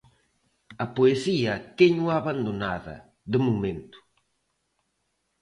[0.83, 2.95] A poesía téñoa abandonada,
[3.31, 3.99] de momento.